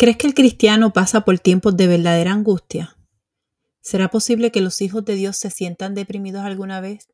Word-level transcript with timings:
¿Crees 0.00 0.16
que 0.16 0.26
el 0.26 0.32
cristiano 0.32 0.94
pasa 0.94 1.26
por 1.26 1.38
tiempos 1.40 1.76
de 1.76 1.86
verdadera 1.86 2.32
angustia? 2.32 2.96
¿Será 3.82 4.08
posible 4.08 4.50
que 4.50 4.62
los 4.62 4.80
hijos 4.80 5.04
de 5.04 5.14
Dios 5.14 5.36
se 5.36 5.50
sientan 5.50 5.94
deprimidos 5.94 6.42
alguna 6.42 6.80
vez? 6.80 7.10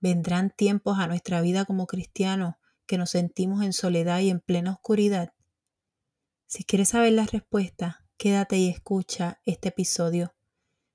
¿Vendrán 0.00 0.50
tiempos 0.50 0.98
a 0.98 1.06
nuestra 1.06 1.40
vida 1.42 1.64
como 1.64 1.86
cristianos 1.86 2.56
que 2.86 2.98
nos 2.98 3.10
sentimos 3.10 3.62
en 3.62 3.72
soledad 3.72 4.18
y 4.18 4.30
en 4.30 4.40
plena 4.40 4.72
oscuridad? 4.72 5.32
Si 6.48 6.64
quieres 6.64 6.88
saber 6.88 7.12
la 7.12 7.24
respuesta, 7.24 8.04
quédate 8.16 8.58
y 8.58 8.68
escucha 8.68 9.40
este 9.44 9.68
episodio. 9.68 10.34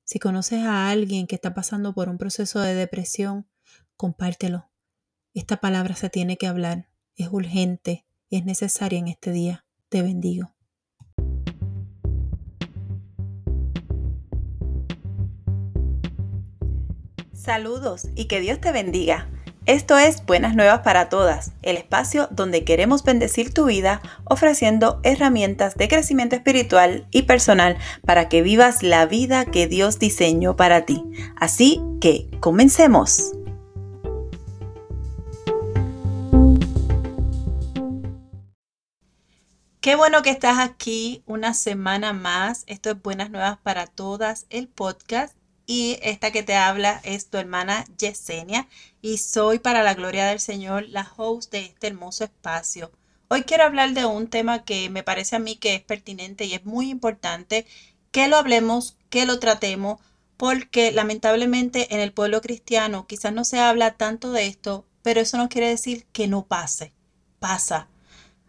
Si 0.04 0.20
conoces 0.20 0.66
a 0.66 0.90
alguien 0.90 1.26
que 1.26 1.36
está 1.36 1.54
pasando 1.54 1.94
por 1.94 2.10
un 2.10 2.18
proceso 2.18 2.60
de 2.60 2.76
depresión, 2.76 3.48
compártelo. 3.96 4.70
Esta 5.34 5.62
palabra 5.62 5.96
se 5.96 6.10
tiene 6.10 6.36
que 6.36 6.48
hablar, 6.48 6.90
es 7.16 7.30
urgente 7.32 8.06
y 8.28 8.36
es 8.36 8.44
necesaria 8.44 9.00
en 9.00 9.08
este 9.08 9.32
día. 9.32 9.66
Te 9.88 10.02
bendigo. 10.02 10.53
Saludos 17.44 18.08
y 18.16 18.26
que 18.26 18.40
Dios 18.40 18.62
te 18.62 18.72
bendiga. 18.72 19.28
Esto 19.66 19.98
es 19.98 20.26
Buenas 20.26 20.56
Nuevas 20.56 20.80
para 20.80 21.10
Todas, 21.10 21.52
el 21.62 21.76
espacio 21.76 22.30
donde 22.32 22.64
queremos 22.64 23.04
bendecir 23.04 23.54
tu 23.54 23.66
vida 23.66 24.02
ofreciendo 24.24 25.02
herramientas 25.04 25.76
de 25.76 25.90
crecimiento 25.90 26.38
espiritual 26.38 27.06
y 27.12 27.24
personal 27.24 27.78
para 28.06 28.30
que 28.30 28.44
vivas 28.44 28.82
la 28.82 29.06
vida 29.08 29.44
que 29.44 29.68
Dios 29.68 30.00
diseñó 30.00 30.56
para 30.56 30.86
ti. 30.86 31.04
Así 31.36 31.82
que, 32.00 32.30
comencemos. 32.40 33.34
Qué 39.82 39.96
bueno 39.98 40.22
que 40.22 40.30
estás 40.30 40.60
aquí 40.60 41.24
una 41.26 41.54
semana 41.54 42.14
más. 42.14 42.64
Esto 42.68 42.92
es 42.92 43.02
Buenas 43.02 43.32
Nuevas 43.32 43.58
para 43.58 43.86
Todas, 43.86 44.46
el 44.50 44.70
podcast 44.70 45.36
esta 46.02 46.32
que 46.32 46.44
te 46.44 46.56
habla 46.56 47.00
es 47.04 47.30
tu 47.30 47.38
hermana 47.38 47.86
Yesenia 47.98 48.68
y 49.02 49.18
soy 49.18 49.60
para 49.60 49.82
la 49.82 49.94
gloria 49.94 50.28
del 50.28 50.40
Señor 50.40 50.88
la 50.90 51.12
host 51.18 51.52
de 51.52 51.66
este 51.66 51.88
hermoso 51.88 52.24
espacio. 52.24 52.92
Hoy 53.28 53.44
quiero 53.44 53.64
hablar 53.64 53.94
de 53.94 54.06
un 54.06 54.28
tema 54.28 54.66
que 54.66 54.90
me 54.90 55.04
parece 55.04 55.36
a 55.36 55.40
mí 55.40 55.56
que 55.56 55.74
es 55.74 55.82
pertinente 55.82 56.46
y 56.46 56.54
es 56.54 56.66
muy 56.66 56.90
importante 56.90 57.66
que 58.12 58.28
lo 58.28 58.38
hablemos, 58.38 58.98
que 59.10 59.26
lo 59.26 59.40
tratemos, 59.40 60.00
porque 60.38 60.92
lamentablemente 60.92 61.94
en 61.94 62.00
el 62.02 62.14
pueblo 62.14 62.42
cristiano 62.42 63.08
quizás 63.08 63.34
no 63.34 63.44
se 63.44 63.60
habla 63.60 63.96
tanto 63.96 64.32
de 64.32 64.46
esto, 64.46 64.86
pero 65.02 65.22
eso 65.22 65.38
no 65.38 65.50
quiere 65.50 65.70
decir 65.70 66.06
que 66.14 66.28
no 66.28 66.46
pase, 66.46 66.94
pasa. 67.40 67.88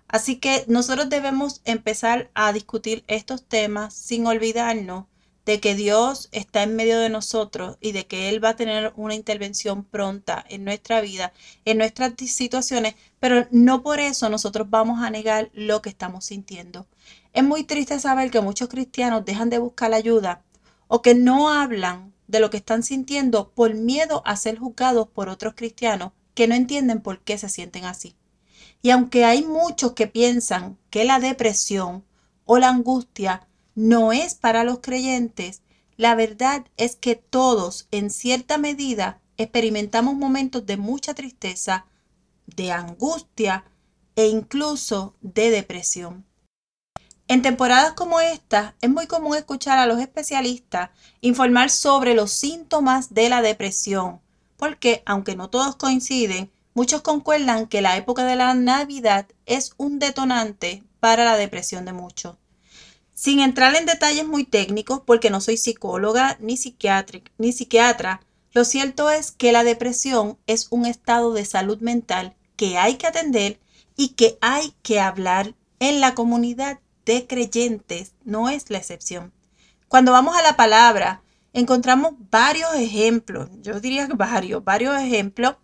Así 0.08 0.36
que 0.36 0.64
nosotros 0.68 1.08
debemos 1.08 1.62
empezar 1.64 2.30
a 2.34 2.52
discutir 2.52 3.02
estos 3.06 3.44
temas 3.44 3.94
sin 3.94 4.26
olvidarnos 4.26 5.06
de 5.46 5.60
que 5.60 5.74
Dios 5.74 6.28
está 6.32 6.62
en 6.62 6.76
medio 6.76 6.98
de 6.98 7.10
nosotros 7.10 7.76
y 7.80 7.92
de 7.92 8.06
que 8.06 8.28
Él 8.28 8.42
va 8.42 8.50
a 8.50 8.56
tener 8.56 8.92
una 8.96 9.14
intervención 9.14 9.84
pronta 9.84 10.44
en 10.48 10.64
nuestra 10.64 11.00
vida, 11.00 11.32
en 11.64 11.78
nuestras 11.78 12.14
situaciones, 12.26 12.94
pero 13.20 13.46
no 13.50 13.82
por 13.82 14.00
eso 14.00 14.28
nosotros 14.28 14.70
vamos 14.70 15.02
a 15.02 15.10
negar 15.10 15.50
lo 15.52 15.82
que 15.82 15.90
estamos 15.90 16.24
sintiendo. 16.24 16.86
Es 17.32 17.44
muy 17.44 17.64
triste 17.64 17.98
saber 18.00 18.30
que 18.30 18.40
muchos 18.40 18.68
cristianos 18.68 19.24
dejan 19.24 19.50
de 19.50 19.58
buscar 19.58 19.92
ayuda 19.92 20.42
o 20.88 21.02
que 21.02 21.14
no 21.14 21.50
hablan 21.50 22.14
de 22.26 22.40
lo 22.40 22.50
que 22.50 22.56
están 22.56 22.82
sintiendo 22.82 23.50
por 23.50 23.74
miedo 23.74 24.22
a 24.24 24.36
ser 24.36 24.58
juzgados 24.58 25.08
por 25.08 25.28
otros 25.28 25.54
cristianos 25.54 26.12
que 26.34 26.48
no 26.48 26.54
entienden 26.54 27.00
por 27.00 27.20
qué 27.20 27.38
se 27.38 27.48
sienten 27.48 27.84
así. 27.84 28.16
Y 28.82 28.90
aunque 28.90 29.24
hay 29.24 29.42
muchos 29.42 29.92
que 29.92 30.06
piensan 30.06 30.78
que 30.90 31.04
la 31.04 31.18
depresión 31.18 32.04
o 32.44 32.58
la 32.58 32.68
angustia 32.68 33.46
no 33.74 34.12
es 34.12 34.34
para 34.34 34.64
los 34.64 34.80
creyentes, 34.80 35.62
la 35.96 36.14
verdad 36.14 36.64
es 36.76 36.96
que 36.96 37.16
todos, 37.16 37.86
en 37.90 38.10
cierta 38.10 38.58
medida, 38.58 39.20
experimentamos 39.36 40.14
momentos 40.14 40.66
de 40.66 40.76
mucha 40.76 41.14
tristeza, 41.14 41.86
de 42.46 42.72
angustia 42.72 43.64
e 44.16 44.26
incluso 44.26 45.14
de 45.20 45.50
depresión. 45.50 46.24
En 47.26 47.42
temporadas 47.42 47.94
como 47.94 48.20
esta, 48.20 48.74
es 48.80 48.90
muy 48.90 49.06
común 49.06 49.34
escuchar 49.36 49.78
a 49.78 49.86
los 49.86 49.98
especialistas 49.98 50.90
informar 51.20 51.70
sobre 51.70 52.14
los 52.14 52.30
síntomas 52.32 53.14
de 53.14 53.30
la 53.30 53.40
depresión, 53.40 54.20
porque, 54.56 55.02
aunque 55.06 55.34
no 55.34 55.48
todos 55.48 55.76
coinciden, 55.76 56.50
muchos 56.74 57.00
concuerdan 57.00 57.66
que 57.66 57.80
la 57.80 57.96
época 57.96 58.24
de 58.24 58.36
la 58.36 58.52
Navidad 58.54 59.26
es 59.46 59.72
un 59.78 59.98
detonante 59.98 60.82
para 61.00 61.24
la 61.24 61.36
depresión 61.36 61.86
de 61.86 61.92
muchos. 61.94 62.36
Sin 63.14 63.38
entrar 63.38 63.76
en 63.76 63.86
detalles 63.86 64.26
muy 64.26 64.44
técnicos, 64.44 65.00
porque 65.06 65.30
no 65.30 65.40
soy 65.40 65.56
psicóloga 65.56 66.36
ni, 66.40 66.58
ni 67.38 67.52
psiquiatra, 67.52 68.20
lo 68.52 68.64
cierto 68.64 69.10
es 69.10 69.30
que 69.30 69.52
la 69.52 69.62
depresión 69.62 70.36
es 70.48 70.66
un 70.70 70.84
estado 70.84 71.32
de 71.32 71.44
salud 71.44 71.78
mental 71.80 72.34
que 72.56 72.76
hay 72.76 72.96
que 72.96 73.06
atender 73.06 73.60
y 73.96 74.10
que 74.10 74.36
hay 74.40 74.74
que 74.82 75.00
hablar 75.00 75.54
en 75.78 76.00
la 76.00 76.14
comunidad 76.14 76.80
de 77.04 77.26
creyentes, 77.28 78.14
no 78.24 78.48
es 78.48 78.68
la 78.70 78.78
excepción. 78.78 79.32
Cuando 79.86 80.10
vamos 80.10 80.36
a 80.36 80.42
la 80.42 80.56
palabra, 80.56 81.22
encontramos 81.52 82.14
varios 82.30 82.74
ejemplos, 82.74 83.48
yo 83.62 83.78
diría 83.80 84.08
varios, 84.08 84.64
varios 84.64 84.98
ejemplos 84.98 85.54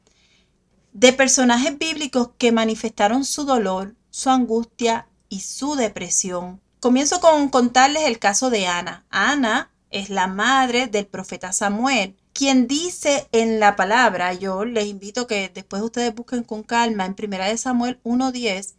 de 0.92 1.12
personajes 1.12 1.76
bíblicos 1.78 2.30
que 2.38 2.52
manifestaron 2.52 3.24
su 3.24 3.44
dolor, 3.44 3.96
su 4.10 4.30
angustia 4.30 5.08
y 5.28 5.40
su 5.40 5.74
depresión 5.74 6.60
Comienzo 6.80 7.20
con 7.20 7.50
contarles 7.50 8.04
el 8.04 8.18
caso 8.18 8.48
de 8.48 8.66
Ana. 8.66 9.04
Ana 9.10 9.70
es 9.90 10.08
la 10.08 10.26
madre 10.28 10.86
del 10.86 11.06
profeta 11.06 11.52
Samuel, 11.52 12.16
quien 12.32 12.66
dice 12.66 13.28
en 13.32 13.60
la 13.60 13.76
palabra, 13.76 14.32
yo 14.32 14.64
les 14.64 14.86
invito 14.86 15.26
que 15.26 15.50
después 15.52 15.82
ustedes 15.82 16.14
busquen 16.14 16.42
con 16.42 16.62
calma 16.62 17.04
en 17.04 17.14
Primera 17.14 17.48
de 17.48 17.58
Samuel 17.58 18.00
1.10, 18.02 18.76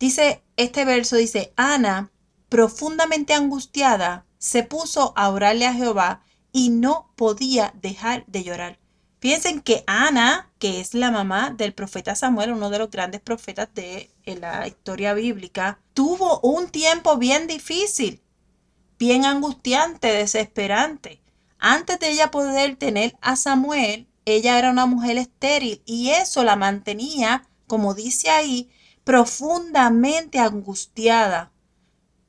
dice 0.00 0.42
este 0.56 0.84
verso, 0.84 1.14
dice, 1.14 1.52
Ana, 1.54 2.10
profundamente 2.48 3.32
angustiada, 3.32 4.26
se 4.38 4.64
puso 4.64 5.12
a 5.14 5.30
orarle 5.30 5.66
a 5.66 5.74
Jehová 5.74 6.24
y 6.50 6.70
no 6.70 7.12
podía 7.14 7.72
dejar 7.80 8.24
de 8.26 8.42
llorar. 8.42 8.80
Piensen 9.20 9.60
que 9.60 9.84
Ana, 9.86 10.50
que 10.58 10.80
es 10.80 10.94
la 10.94 11.12
mamá 11.12 11.50
del 11.50 11.74
profeta 11.74 12.16
Samuel, 12.16 12.50
uno 12.50 12.70
de 12.70 12.80
los 12.80 12.90
grandes 12.90 13.20
profetas 13.20 13.68
de 13.72 14.10
la 14.24 14.66
historia 14.66 15.14
bíblica, 15.14 15.78
tuvo 15.96 16.40
un 16.40 16.68
tiempo 16.68 17.16
bien 17.16 17.46
difícil, 17.46 18.22
bien 18.98 19.24
angustiante, 19.24 20.08
desesperante. 20.08 21.22
Antes 21.58 21.98
de 21.98 22.10
ella 22.10 22.30
poder 22.30 22.76
tener 22.76 23.16
a 23.22 23.34
Samuel, 23.34 24.06
ella 24.26 24.58
era 24.58 24.70
una 24.70 24.84
mujer 24.84 25.16
estéril 25.16 25.82
y 25.86 26.10
eso 26.10 26.44
la 26.44 26.54
mantenía, 26.54 27.48
como 27.66 27.94
dice 27.94 28.28
ahí, 28.28 28.70
profundamente 29.04 30.38
angustiada. 30.38 31.50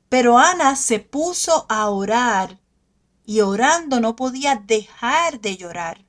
Pero 0.08 0.38
Ana 0.38 0.74
se 0.74 0.98
puso 0.98 1.66
a 1.68 1.90
orar 1.90 2.60
y 3.26 3.42
orando 3.42 4.00
no 4.00 4.16
podía 4.16 4.56
dejar 4.56 5.42
de 5.42 5.58
llorar. 5.58 6.06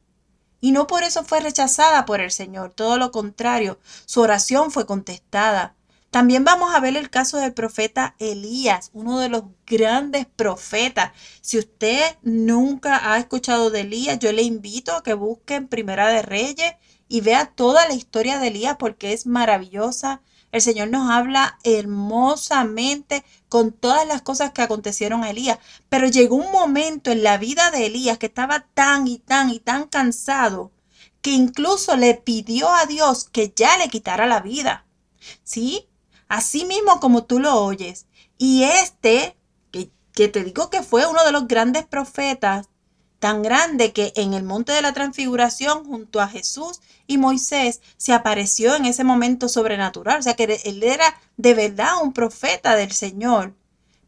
Y 0.61 0.71
no 0.71 0.87
por 0.87 1.03
eso 1.03 1.25
fue 1.25 1.41
rechazada 1.41 2.05
por 2.05 2.21
el 2.21 2.31
Señor, 2.31 2.71
todo 2.71 2.97
lo 2.97 3.11
contrario, 3.11 3.79
su 4.05 4.21
oración 4.21 4.71
fue 4.71 4.85
contestada. 4.85 5.75
También 6.11 6.43
vamos 6.43 6.73
a 6.73 6.79
ver 6.79 6.97
el 6.97 7.11
caso 7.11 7.37
del 7.37 7.53
profeta 7.53 8.15
Elías, 8.17 8.89
uno 8.93 9.19
de 9.19 9.29
los 9.29 9.43
grandes 9.67 10.25
profetas. 10.25 11.11
Si 11.41 11.59
usted 11.59 12.17
nunca 12.23 13.13
ha 13.13 13.19
escuchado 13.19 13.69
de 13.69 13.81
Elías, 13.81 14.17
yo 14.17 14.31
le 14.31 14.41
invito 14.41 14.95
a 14.95 15.03
que 15.03 15.13
busque 15.13 15.55
en 15.55 15.67
Primera 15.67 16.07
de 16.07 16.23
Reyes 16.23 16.73
y 17.07 17.21
vea 17.21 17.45
toda 17.53 17.87
la 17.87 17.93
historia 17.93 18.39
de 18.39 18.47
Elías 18.47 18.77
porque 18.79 19.13
es 19.13 19.27
maravillosa. 19.27 20.21
El 20.51 20.61
Señor 20.61 20.89
nos 20.89 21.11
habla 21.11 21.59
hermosamente 21.63 23.23
con 23.47 23.71
todas 23.71 24.07
las 24.07 24.23
cosas 24.23 24.51
que 24.51 24.63
acontecieron 24.63 25.23
a 25.23 25.29
Elías. 25.29 25.59
Pero 25.89 26.07
llegó 26.07 26.37
un 26.37 26.51
momento 26.51 27.11
en 27.11 27.21
la 27.21 27.37
vida 27.37 27.69
de 27.69 27.85
Elías 27.85 28.17
que 28.17 28.25
estaba 28.25 28.65
tan 28.73 29.07
y 29.07 29.19
tan 29.19 29.51
y 29.51 29.59
tan 29.59 29.87
cansado 29.87 30.71
que 31.21 31.31
incluso 31.31 31.95
le 31.97 32.15
pidió 32.15 32.69
a 32.73 32.85
Dios 32.85 33.29
que 33.29 33.53
ya 33.55 33.77
le 33.77 33.89
quitara 33.89 34.25
la 34.25 34.39
vida. 34.39 34.85
¿Sí? 35.43 35.88
Así 36.29 36.63
mismo 36.63 37.01
como 37.01 37.25
tú 37.25 37.39
lo 37.39 37.61
oyes. 37.61 38.05
Y 38.37 38.63
este, 38.63 39.35
que, 39.71 39.91
que 40.13 40.29
te 40.29 40.45
digo 40.45 40.69
que 40.69 40.83
fue 40.83 41.05
uno 41.05 41.25
de 41.25 41.33
los 41.33 41.47
grandes 41.47 41.85
profetas, 41.85 42.69
tan 43.19 43.43
grande 43.43 43.91
que 43.91 44.13
en 44.15 44.33
el 44.33 44.43
monte 44.43 44.71
de 44.71 44.81
la 44.81 44.93
transfiguración 44.93 45.85
junto 45.85 46.21
a 46.21 46.27
Jesús 46.27 46.79
y 47.05 47.17
Moisés 47.17 47.81
se 47.97 48.13
apareció 48.13 48.75
en 48.75 48.85
ese 48.85 49.03
momento 49.03 49.49
sobrenatural. 49.49 50.19
O 50.19 50.23
sea 50.23 50.35
que 50.35 50.61
él 50.63 50.83
era 50.83 51.19
de 51.37 51.53
verdad 51.53 52.01
un 52.01 52.13
profeta 52.13 52.75
del 52.75 52.91
Señor, 52.91 53.53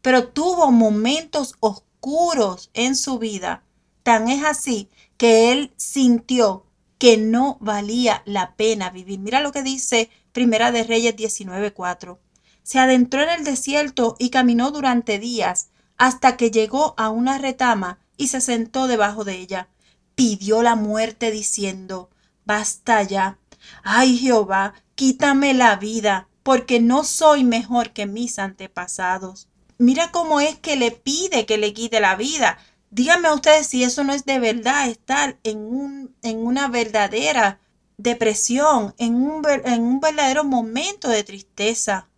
pero 0.00 0.28
tuvo 0.28 0.72
momentos 0.72 1.56
oscuros 1.60 2.70
en 2.72 2.96
su 2.96 3.18
vida. 3.18 3.62
Tan 4.02 4.28
es 4.28 4.44
así 4.44 4.88
que 5.16 5.52
él 5.52 5.72
sintió 5.76 6.66
que 6.98 7.16
no 7.16 7.58
valía 7.60 8.22
la 8.26 8.54
pena 8.54 8.90
vivir. 8.90 9.18
Mira 9.18 9.40
lo 9.40 9.52
que 9.52 9.62
dice 9.62 10.08
Primera 10.32 10.72
de 10.72 10.82
Reyes 10.82 11.14
19:4. 11.14 12.18
se 12.62 12.78
adentró 12.78 13.22
en 13.22 13.28
el 13.28 13.44
desierto 13.44 14.16
y 14.18 14.30
caminó 14.30 14.70
durante 14.70 15.18
días, 15.18 15.68
hasta 15.98 16.36
que 16.36 16.50
llegó 16.50 16.94
a 16.96 17.10
una 17.10 17.38
retama 17.38 17.98
y 18.16 18.28
se 18.28 18.40
sentó 18.40 18.86
debajo 18.86 19.24
de 19.24 19.36
ella. 19.36 19.68
Pidió 20.14 20.62
la 20.62 20.74
muerte 20.74 21.30
diciendo, 21.30 22.08
Basta 22.44 23.02
ya. 23.02 23.38
Ay 23.82 24.16
Jehová, 24.16 24.74
quítame 24.94 25.54
la 25.54 25.76
vida, 25.76 26.28
porque 26.42 26.80
no 26.80 27.04
soy 27.04 27.44
mejor 27.44 27.90
que 27.90 28.06
mis 28.06 28.38
antepasados. 28.38 29.48
Mira 29.78 30.10
cómo 30.12 30.40
es 30.40 30.56
que 30.58 30.76
le 30.76 30.92
pide 30.92 31.46
que 31.46 31.58
le 31.58 31.74
quite 31.74 32.00
la 32.00 32.16
vida. 32.16 32.58
Díganme 32.90 33.32
ustedes 33.32 33.66
si 33.66 33.84
eso 33.84 34.02
no 34.02 34.12
es 34.12 34.24
de 34.24 34.38
verdad 34.38 34.88
estar 34.88 35.38
en, 35.44 35.58
un, 35.58 36.14
en 36.22 36.38
una 36.46 36.68
verdadera 36.68 37.60
depresión, 38.02 38.94
en 38.98 39.14
un, 39.14 39.42
en 39.48 39.82
un 39.82 40.00
verdadero 40.00 40.44
momento 40.44 41.08
de 41.08 41.24
tristeza. 41.24 42.08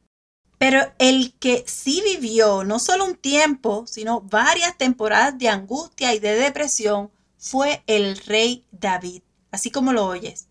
Pero 0.58 0.80
el 0.98 1.34
que 1.34 1.64
sí 1.66 2.02
vivió 2.04 2.64
no 2.64 2.78
solo 2.78 3.04
un 3.04 3.16
tiempo, 3.16 3.86
sino 3.86 4.20
varias 4.20 4.78
temporadas 4.78 5.38
de 5.38 5.48
angustia 5.48 6.14
y 6.14 6.20
de 6.20 6.36
depresión 6.36 7.10
fue 7.36 7.82
el 7.86 8.16
rey 8.18 8.64
David, 8.70 9.22
así 9.50 9.70
como 9.70 9.92
lo 9.92 10.06
oyes, 10.06 10.48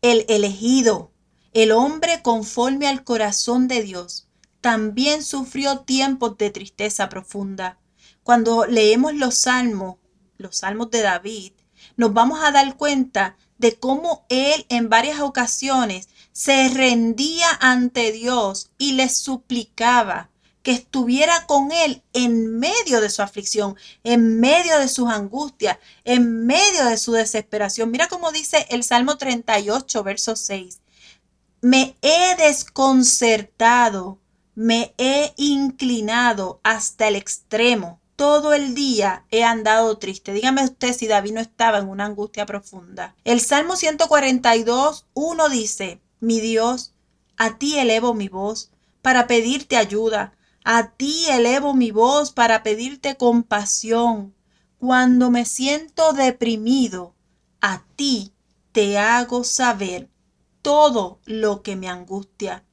el 0.00 0.24
elegido, 0.28 1.12
el 1.52 1.72
hombre 1.72 2.22
conforme 2.22 2.86
al 2.86 3.04
corazón 3.04 3.68
de 3.68 3.82
Dios, 3.82 4.28
también 4.60 5.22
sufrió 5.22 5.80
tiempos 5.80 6.38
de 6.38 6.50
tristeza 6.50 7.08
profunda. 7.08 7.78
Cuando 8.22 8.66
leemos 8.66 9.14
los 9.14 9.36
salmos, 9.36 9.96
los 10.38 10.58
salmos 10.58 10.90
de 10.90 11.02
David, 11.02 11.52
nos 11.96 12.12
vamos 12.12 12.40
a 12.42 12.52
dar 12.52 12.76
cuenta 12.76 13.36
de 13.60 13.78
cómo 13.78 14.24
él 14.30 14.64
en 14.70 14.88
varias 14.88 15.20
ocasiones 15.20 16.08
se 16.32 16.70
rendía 16.70 17.46
ante 17.60 18.10
Dios 18.10 18.70
y 18.78 18.92
le 18.92 19.10
suplicaba 19.10 20.30
que 20.62 20.72
estuviera 20.72 21.46
con 21.46 21.70
él 21.70 22.02
en 22.14 22.58
medio 22.58 23.02
de 23.02 23.10
su 23.10 23.20
aflicción, 23.20 23.76
en 24.02 24.40
medio 24.40 24.78
de 24.78 24.88
sus 24.88 25.10
angustias, 25.10 25.76
en 26.04 26.46
medio 26.46 26.86
de 26.86 26.96
su 26.96 27.12
desesperación. 27.12 27.90
Mira 27.90 28.08
cómo 28.08 28.32
dice 28.32 28.66
el 28.70 28.82
Salmo 28.82 29.18
38, 29.18 30.02
verso 30.04 30.36
6. 30.36 30.80
Me 31.60 31.96
he 32.00 32.36
desconcertado, 32.36 34.18
me 34.54 34.94
he 34.96 35.34
inclinado 35.36 36.60
hasta 36.62 37.08
el 37.08 37.16
extremo 37.16 37.99
todo 38.20 38.52
el 38.52 38.74
día 38.74 39.24
he 39.30 39.44
andado 39.44 39.96
triste. 39.96 40.34
Dígame 40.34 40.62
usted 40.62 40.92
si 40.92 41.06
David 41.06 41.32
no 41.32 41.40
estaba 41.40 41.78
en 41.78 41.88
una 41.88 42.04
angustia 42.04 42.44
profunda. 42.44 43.16
El 43.24 43.40
Salmo 43.40 43.76
142, 43.76 45.06
1 45.14 45.48
dice, 45.48 46.02
mi 46.20 46.38
Dios, 46.38 46.92
a 47.38 47.56
ti 47.56 47.78
elevo 47.78 48.12
mi 48.12 48.28
voz 48.28 48.72
para 49.00 49.26
pedirte 49.26 49.78
ayuda. 49.78 50.34
A 50.64 50.90
ti 50.90 51.30
elevo 51.30 51.72
mi 51.72 51.92
voz 51.92 52.30
para 52.30 52.62
pedirte 52.62 53.16
compasión. 53.16 54.34
Cuando 54.76 55.30
me 55.30 55.46
siento 55.46 56.12
deprimido, 56.12 57.14
a 57.62 57.84
ti 57.96 58.34
te 58.72 58.98
hago 58.98 59.44
saber 59.44 60.10
todo 60.60 61.20
lo 61.24 61.62
que 61.62 61.74
me 61.74 61.88
angustia. 61.88 62.64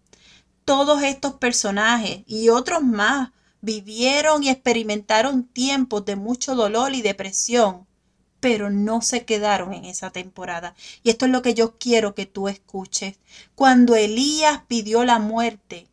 Todos 0.66 1.04
estos 1.04 1.36
personajes 1.36 2.24
y 2.26 2.50
otros 2.50 2.84
más 2.84 3.30
vivieron 3.62 4.44
y 4.44 4.50
experimentaron 4.50 5.44
tiempos 5.44 6.06
de 6.06 6.16
mucho 6.16 6.56
dolor 6.56 6.94
y 6.94 7.02
depresión, 7.02 7.88
pero 8.40 8.70
no 8.70 9.02
se 9.02 9.26
quedaron 9.26 9.74
en 9.74 9.86
esa 9.86 10.12
temporada. 10.12 10.76
Y 11.04 11.10
esto 11.10 11.26
es 11.26 11.32
lo 11.32 11.42
que 11.42 11.54
yo 11.54 11.78
quiero 11.78 12.16
que 12.16 12.26
tú 12.26 12.48
escuches. 12.48 13.18
Cuando 13.56 13.96
Elías 13.96 14.62
pidió 14.68 15.04
la 15.04 15.20
muerte, 15.20 15.88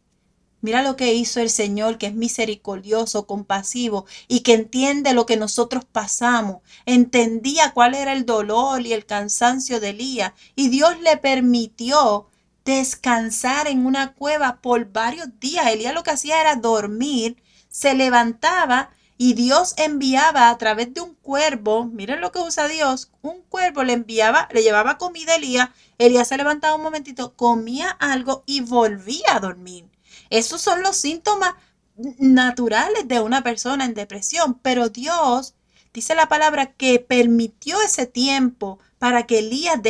mira 0.60 0.82
lo 0.82 0.96
que 0.96 1.14
hizo 1.14 1.40
el 1.40 1.50
Señor, 1.50 1.98
que 1.98 2.06
es 2.06 2.14
misericordioso, 2.14 3.26
compasivo 3.26 4.06
y 4.28 4.40
que 4.40 4.54
entiende 4.54 5.14
lo 5.14 5.26
que 5.26 5.36
nosotros 5.36 5.84
pasamos. 5.84 6.58
Entendía 6.86 7.72
cuál 7.72 7.94
era 7.94 8.12
el 8.12 8.26
dolor 8.26 8.86
y 8.86 8.92
el 8.92 9.06
cansancio 9.06 9.80
de 9.80 9.90
Elías 9.90 10.32
y 10.54 10.68
Dios 10.68 11.00
le 11.00 11.16
permitió 11.16 12.28
descansar 12.64 13.68
en 13.68 13.84
una 13.84 14.14
cueva 14.14 14.60
por 14.62 14.90
varios 14.90 15.28
días. 15.40 15.66
Elías 15.66 15.94
lo 15.94 16.02
que 16.02 16.12
hacía 16.12 16.40
era 16.40 16.56
dormir 16.56 17.36
se 17.74 17.92
levantaba 17.94 18.90
y 19.18 19.34
Dios 19.34 19.74
enviaba 19.78 20.48
a 20.48 20.58
través 20.58 20.94
de 20.94 21.00
un 21.00 21.16
cuervo, 21.16 21.86
miren 21.86 22.20
lo 22.20 22.30
que 22.30 22.38
usa 22.38 22.68
Dios, 22.68 23.10
un 23.20 23.42
cuervo 23.42 23.82
le 23.82 23.94
enviaba, 23.94 24.48
le 24.52 24.62
llevaba 24.62 24.96
comida 24.96 25.32
a 25.32 25.36
Elías, 25.36 25.70
Elías 25.98 26.28
se 26.28 26.36
levantaba 26.36 26.76
un 26.76 26.84
momentito, 26.84 27.34
comía 27.34 27.90
algo 27.90 28.44
y 28.46 28.60
volvía 28.60 29.34
a 29.34 29.40
dormir. 29.40 29.86
Esos 30.30 30.60
son 30.60 30.82
los 30.84 30.96
síntomas 30.96 31.54
naturales 31.96 33.08
de 33.08 33.18
una 33.18 33.42
persona 33.42 33.84
en 33.84 33.94
depresión, 33.94 34.54
pero 34.54 34.88
Dios 34.88 35.54
dice 35.92 36.14
la 36.14 36.28
palabra 36.28 36.66
que 36.74 37.00
permitió 37.00 37.82
ese 37.82 38.06
tiempo 38.06 38.78
para 39.00 39.26
que 39.26 39.40
Elías 39.40 39.80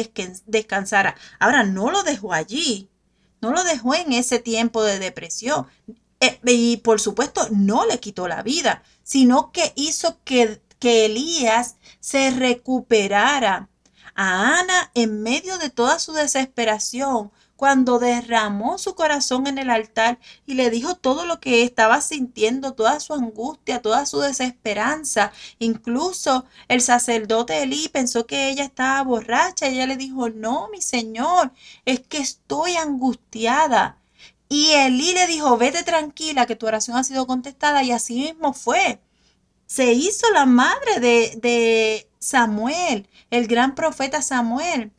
descansara. 0.47 1.17
Ahora 1.39 1.65
no 1.65 1.91
lo 1.91 2.03
dejó 2.03 2.33
allí, 2.33 2.89
no 3.43 3.53
lo 3.53 3.63
dejó 3.63 3.95
en 3.95 4.15
ese 4.15 4.39
tiempo 4.39 4.83
de 4.83 4.99
depresión. 4.99 5.67
Eh, 6.25 6.41
y 6.47 6.79
por 6.79 7.01
supuesto 7.01 7.49
no 7.51 7.85
le 7.85 8.01
quitó 8.01 8.29
la 8.29 8.43
vida, 8.43 8.83
sino 9.03 9.53
que 9.53 9.73
hizo 9.77 10.19
que, 10.25 10.63
que 10.79 11.07
Elías 11.07 11.77
se 12.01 12.31
recuperara. 12.31 13.69
A 14.17 14.61
Ana, 14.61 14.91
en 14.95 15.23
medio 15.23 15.59
de 15.59 15.71
toda 15.71 15.99
su 15.99 16.13
desesperación, 16.13 17.33
cuando 17.57 17.99
derramó 17.99 18.79
su 18.79 18.95
corazón 18.95 19.47
en 19.47 19.59
el 19.59 19.71
altar 19.71 20.19
y 20.47 20.55
le 20.55 20.71
dijo 20.71 20.95
todo 20.95 21.27
lo 21.27 21.41
que 21.41 21.63
estaba 21.63 22.01
sintiendo, 22.01 22.75
toda 22.75 23.01
su 23.01 23.13
angustia, 23.13 23.83
toda 23.83 24.07
su 24.07 24.21
desesperanza. 24.21 25.33
Incluso 25.59 26.47
el 26.69 26.81
sacerdote 26.81 27.63
Elí 27.63 27.89
pensó 27.89 28.27
que 28.27 28.49
ella 28.51 28.65
estaba 28.65 29.03
borracha 29.03 29.67
ella 29.67 29.87
le 29.87 29.97
dijo, 29.97 30.31
no, 30.31 30.69
mi 30.71 30.81
señor, 30.81 31.53
es 31.85 32.01
que 32.01 32.19
estoy 32.19 32.77
angustiada. 32.77 33.99
Y 34.49 34.73
Elí 34.73 35.13
le 35.15 35.27
dijo, 35.27 35.57
vete 35.57 35.83
tranquila, 35.83 36.47
que 36.47 36.57
tu 36.57 36.67
oración 36.67 36.97
ha 36.97 37.05
sido 37.05 37.27
contestada. 37.27 37.83
Y 37.83 37.93
así 37.93 38.15
mismo 38.15 38.53
fue. 38.53 39.01
Se 39.67 39.93
hizo 39.93 40.31
la 40.33 40.47
madre 40.47 41.01
de, 41.01 41.39
de 41.41 42.11
Samuel, 42.19 43.09
el 43.31 43.47
gran 43.47 43.75
profeta 43.75 44.23
Samuel. 44.23 44.93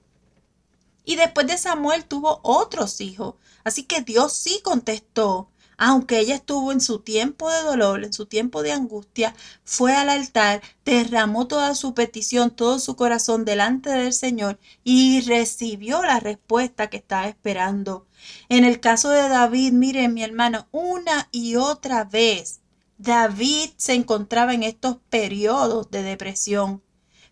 Y 1.06 1.16
después 1.16 1.48
de 1.48 1.58
Samuel 1.58 2.06
tuvo 2.06 2.40
otros 2.44 3.00
hijos. 3.02 3.36
Así 3.64 3.84
que 3.84 4.02
Dios 4.02 4.34
sí 4.34 4.60
contestó 4.64 5.50
aunque 5.78 6.20
ella 6.20 6.36
estuvo 6.36 6.72
en 6.72 6.82
su 6.82 7.00
tiempo 7.00 7.50
de 7.52 7.62
dolor, 7.62 8.04
en 8.04 8.14
su 8.14 8.26
tiempo 8.26 8.64
de 8.64 8.72
angustia, 8.72 9.36
fue 9.64 9.94
al 9.96 10.10
altar, 10.10 10.62
derramó 10.84 11.48
toda 11.48 11.76
su 11.76 11.94
petición, 11.94 12.52
todo 12.52 12.80
su 12.80 12.96
corazón 12.96 13.46
delante 13.46 13.90
del 13.90 14.14
Señor 14.14 14.60
y 14.84 15.22
recibió 15.22 16.04
la 16.04 16.20
respuesta 16.20 16.88
que 16.88 16.98
estaba 16.98 17.28
esperando. 17.28 18.08
En 18.50 18.64
el 18.66 18.80
caso 18.80 19.10
de 19.10 19.28
David, 19.30 19.74
miren 19.74 20.14
mi 20.14 20.24
hermano, 20.24 20.68
una 20.72 21.28
y 21.32 21.56
otra 21.56 22.04
vez, 22.04 22.62
David 22.98 23.72
se 23.78 23.94
encontraba 23.94 24.54
en 24.54 24.64
estos 24.64 24.98
periodos 25.10 25.92
de 25.92 26.04
depresión, 26.04 26.82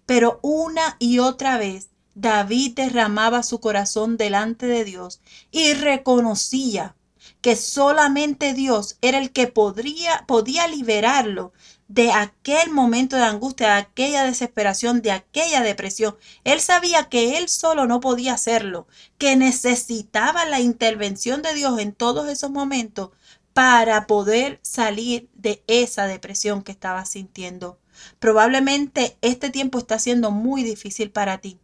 pero 0.06 0.40
una 0.42 0.98
y 1.00 1.20
otra 1.20 1.58
vez 1.58 1.90
David 2.16 2.74
derramaba 2.76 3.44
su 3.44 3.60
corazón 3.60 4.18
delante 4.18 4.68
de 4.68 4.84
Dios 4.84 5.22
y 5.52 5.74
reconocía 5.74 6.96
que 7.44 7.58
solamente 7.58 8.54
Dios 8.54 8.98
era 9.02 9.18
el 9.18 9.34
que 9.34 9.48
podría, 9.48 10.24
podía 10.28 10.66
liberarlo 10.70 11.52
de 11.90 12.14
aquel 12.14 12.72
momento 12.72 13.18
de 13.18 13.24
angustia, 13.24 13.68
de 13.68 13.74
aquella 13.82 14.24
desesperación, 14.24 15.02
de 15.02 15.12
aquella 15.12 15.60
depresión. 15.60 16.16
Él 16.46 16.62
sabía 16.62 17.10
que 17.10 17.38
él 17.38 17.50
solo 17.50 17.86
no 17.86 18.00
podía 18.00 18.36
hacerlo, 18.36 18.88
que 19.18 19.36
necesitaba 19.36 20.46
la 20.46 20.62
intervención 20.62 21.42
de 21.42 21.54
Dios 21.54 21.78
en 21.80 21.92
todos 21.92 22.30
esos 22.30 22.50
momentos 22.50 23.10
para 23.52 24.08
poder 24.08 24.62
salir 24.64 25.30
de 25.34 25.66
esa 25.68 26.08
depresión 26.08 26.64
que 26.64 26.72
estaba 26.72 27.04
sintiendo. 27.04 27.78
Probablemente 28.20 29.18
este 29.20 29.50
tiempo 29.50 29.80
está 29.80 30.00
siendo 30.00 30.32
muy 30.32 30.64
difícil 30.64 31.12
para 31.12 31.40
ti. 31.40 31.60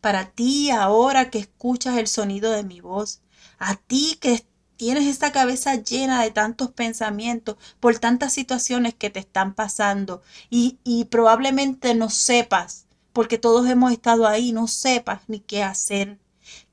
Para 0.00 0.32
ti 0.32 0.72
ahora 0.72 1.30
que 1.30 1.38
escuchas 1.38 1.98
el 1.98 2.08
sonido 2.08 2.50
de 2.50 2.64
mi 2.64 2.80
voz, 2.80 3.22
a 3.60 3.76
ti 3.76 4.18
que 4.20 4.32
tienes 4.80 5.06
esta 5.06 5.30
cabeza 5.30 5.74
llena 5.74 6.22
de 6.22 6.30
tantos 6.30 6.72
pensamientos 6.72 7.58
por 7.80 7.98
tantas 7.98 8.32
situaciones 8.32 8.94
que 8.94 9.10
te 9.10 9.20
están 9.20 9.54
pasando 9.54 10.22
y, 10.48 10.78
y 10.84 11.04
probablemente 11.04 11.94
no 11.94 12.08
sepas, 12.08 12.86
porque 13.12 13.36
todos 13.36 13.68
hemos 13.68 13.92
estado 13.92 14.26
ahí, 14.26 14.52
no 14.52 14.68
sepas 14.68 15.20
ni 15.28 15.40
qué 15.40 15.62
hacer. 15.62 16.18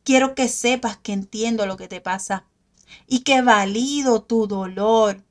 Quiero 0.05 0.35
que 0.35 0.47
sepas 0.47 0.95
que 0.95 1.11
entiendo 1.11 1.65
lo 1.65 1.75
que 1.75 1.89
te 1.89 1.99
pasa 1.99 2.45
y 3.07 3.23
que 3.25 3.41
valido 3.41 4.21
tu 4.23 4.47
dolor. 4.47 5.25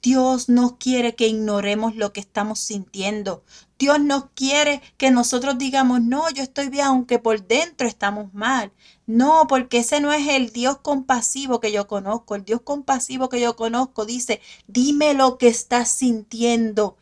Dios 0.00 0.48
no 0.48 0.78
quiere 0.78 1.14
que 1.14 1.26
ignoremos 1.26 1.96
lo 1.96 2.14
que 2.14 2.20
estamos 2.20 2.60
sintiendo. 2.60 3.44
Dios 3.78 4.00
no 4.00 4.30
quiere 4.34 4.80
que 4.96 5.10
nosotros 5.10 5.58
digamos, 5.58 6.00
no, 6.00 6.30
yo 6.30 6.42
estoy 6.42 6.70
bien, 6.70 6.86
aunque 6.86 7.18
por 7.18 7.46
dentro 7.46 7.86
estamos 7.86 8.32
mal. 8.32 8.72
No, 9.06 9.46
porque 9.48 9.78
ese 9.78 10.00
no 10.00 10.12
es 10.14 10.28
el 10.28 10.50
Dios 10.50 10.78
compasivo 10.78 11.60
que 11.60 11.72
yo 11.72 11.86
conozco. 11.86 12.34
El 12.34 12.44
Dios 12.46 12.62
compasivo 12.62 13.28
que 13.28 13.40
yo 13.40 13.54
conozco 13.54 14.06
dice, 14.06 14.40
dime 14.66 15.12
lo 15.12 15.36
que 15.36 15.48
estás 15.48 15.90
sintiendo. 15.90 16.96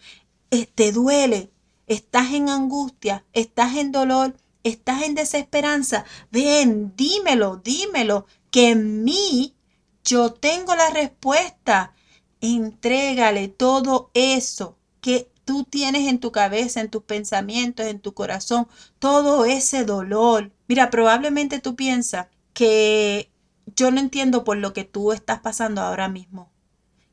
Eh, 0.50 0.66
¿Te 0.66 0.90
duele? 0.90 1.52
¿Estás 1.86 2.32
en 2.32 2.48
angustia? 2.48 3.24
¿Estás 3.32 3.76
en 3.76 3.92
dolor? 3.92 4.34
¿Estás 4.64 5.02
en 5.02 5.14
desesperanza? 5.14 6.04
Ven, 6.32 6.92
dímelo, 6.96 7.56
dímelo, 7.56 8.26
que 8.50 8.70
en 8.70 9.04
mí 9.04 9.54
yo 10.02 10.32
tengo 10.32 10.74
la 10.74 10.90
respuesta. 10.90 11.94
Entrégale 12.40 13.48
todo 13.48 14.10
eso 14.14 14.76
que 15.00 15.30
tú 15.44 15.64
tienes 15.64 16.08
en 16.08 16.20
tu 16.20 16.32
cabeza, 16.32 16.80
en 16.80 16.90
tus 16.90 17.02
pensamientos, 17.02 17.86
en 17.86 18.00
tu 18.00 18.14
corazón, 18.14 18.68
todo 18.98 19.44
ese 19.44 19.84
dolor. 19.84 20.52
Mira, 20.68 20.90
probablemente 20.90 21.60
tú 21.60 21.76
piensas 21.76 22.28
que 22.54 23.30
yo 23.76 23.90
no 23.90 24.00
entiendo 24.00 24.44
por 24.44 24.56
lo 24.56 24.72
que 24.72 24.84
tú 24.84 25.12
estás 25.12 25.40
pasando 25.40 25.80
ahora 25.80 26.08
mismo. 26.08 26.50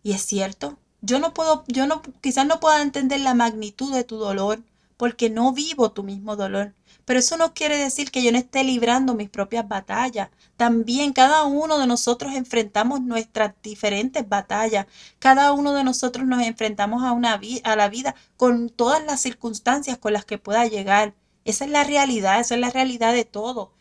Y 0.03 0.13
es 0.13 0.21
cierto, 0.21 0.77
yo 1.01 1.19
no 1.19 1.33
puedo, 1.33 1.63
yo 1.67 1.87
no, 1.87 2.01
quizás 2.21 2.45
no 2.45 2.59
pueda 2.59 2.81
entender 2.81 3.19
la 3.21 3.33
magnitud 3.33 3.93
de 3.93 4.03
tu 4.03 4.17
dolor 4.17 4.61
porque 4.97 5.29
no 5.29 5.53
vivo 5.53 5.91
tu 5.91 6.03
mismo 6.03 6.35
dolor. 6.35 6.73
Pero 7.07 7.21
eso 7.21 7.37
no 7.37 7.53
quiere 7.53 7.77
decir 7.77 8.11
que 8.11 8.21
yo 8.21 8.33
no 8.33 8.37
esté 8.37 8.65
librando 8.65 9.15
mis 9.15 9.29
propias 9.29 9.65
batallas. 9.65 10.29
También 10.57 11.13
cada 11.13 11.45
uno 11.45 11.77
de 11.77 11.87
nosotros 11.87 12.33
enfrentamos 12.35 12.99
nuestras 12.99 13.53
diferentes 13.63 14.27
batallas. 14.27 14.87
Cada 15.17 15.53
uno 15.53 15.71
de 15.73 15.85
nosotros 15.85 16.27
nos 16.27 16.43
enfrentamos 16.43 17.05
a, 17.05 17.13
una 17.13 17.39
a 17.63 17.75
la 17.77 17.87
vida 17.87 18.13
con 18.35 18.67
todas 18.67 19.01
las 19.05 19.21
circunstancias 19.21 19.97
con 19.97 20.11
las 20.11 20.25
que 20.25 20.37
pueda 20.37 20.67
llegar. 20.67 21.13
Esa 21.45 21.63
es 21.63 21.71
la 21.71 21.85
realidad, 21.85 22.41
esa 22.41 22.55
es 22.55 22.59
la 22.59 22.71
realidad 22.71 23.13
de 23.13 23.23
todo. 23.23 23.71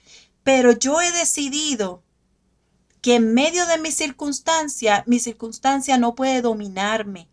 Pero 0.45 0.71
yo 0.71 1.01
he 1.01 1.11
decidido 1.11 2.05
que 3.03 3.17
en 3.17 3.35
medio 3.35 3.67
de 3.67 3.79
mi 3.79 3.91
circunstancia, 3.91 5.03
mi 5.09 5.19
circunstancia 5.19 5.99
no 5.99 6.15
puede 6.15 6.43
dominarme 6.43 7.27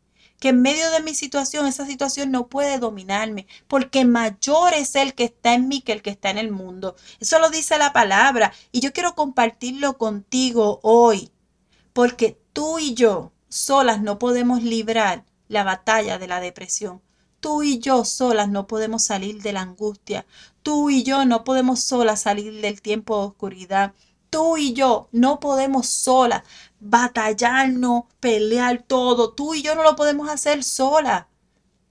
que 0.43 0.49
en 0.49 0.61
medio 0.61 0.91
de 0.91 0.99
mi 0.99 1.15
situación, 1.15 1.67
esa 1.67 1.85
situación 1.85 2.29
no 2.29 2.47
puede 2.47 2.77
dominarme, 2.77 3.47
porque 3.69 4.03
mayor 4.03 4.73
es 4.73 4.93
el 4.95 5.13
que 5.13 5.23
está 5.23 5.53
en 5.53 5.69
mí 5.69 5.79
que 5.79 5.93
el 5.93 6.01
que 6.01 6.09
está 6.09 6.31
en 6.31 6.37
el 6.37 6.51
mundo. 6.51 6.97
Eso 7.21 7.39
lo 7.39 7.49
dice 7.49 7.77
la 7.77 7.93
palabra 7.93 8.51
y 8.73 8.81
yo 8.81 8.91
quiero 8.91 9.15
compartirlo 9.15 9.97
contigo 9.97 10.81
hoy, 10.83 11.31
porque 11.93 12.37
tú 12.51 12.77
y 12.77 12.93
yo 12.93 13.31
solas 13.47 14.01
no 14.01 14.19
podemos 14.19 14.63
librar 14.63 15.23
la 15.47 15.63
batalla 15.63 16.19
de 16.19 16.27
la 16.27 16.41
depresión. 16.41 17.01
Tú 17.39 17.63
y 17.63 17.79
yo 17.79 18.03
solas 18.03 18.49
no 18.49 18.67
podemos 18.67 19.05
salir 19.05 19.41
de 19.41 19.53
la 19.53 19.61
angustia. 19.61 20.25
Tú 20.61 20.89
y 20.89 21.03
yo 21.03 21.23
no 21.23 21.45
podemos 21.45 21.79
solas 21.79 22.23
salir 22.23 22.59
del 22.59 22.81
tiempo 22.81 23.17
de 23.17 23.27
oscuridad. 23.27 23.93
Tú 24.29 24.57
y 24.57 24.73
yo 24.73 25.07
no 25.13 25.39
podemos 25.39 25.87
solas 25.87 26.43
batallarnos, 26.83 28.03
pelear 28.19 28.83
todo. 28.83 29.33
Tú 29.33 29.55
y 29.55 29.61
yo 29.61 29.75
no 29.75 29.83
lo 29.83 29.95
podemos 29.95 30.29
hacer 30.29 30.63
sola. 30.63 31.27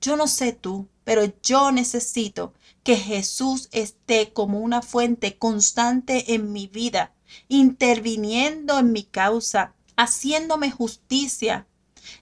Yo 0.01 0.17
no 0.17 0.27
sé 0.27 0.53
tú, 0.53 0.89
pero 1.05 1.23
yo 1.43 1.73
necesito 1.73 2.53
que 2.83 2.97
Jesús 2.97 3.69
esté 3.73 4.33
como 4.33 4.61
una 4.61 4.83
fuente 4.83 5.39
constante 5.39 6.35
en 6.35 6.53
mi 6.53 6.67
vida, 6.67 7.13
interviniendo 7.49 8.79
en 8.79 8.93
mi 8.93 9.05
causa, 9.05 9.75
haciéndome 9.97 10.71
justicia, 10.71 11.67